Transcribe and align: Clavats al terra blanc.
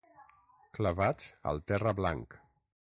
Clavats 0.79 1.29
al 1.53 1.63
terra 1.73 1.97
blanc. 2.03 2.39